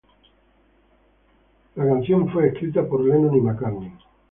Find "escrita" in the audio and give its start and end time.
2.47-2.83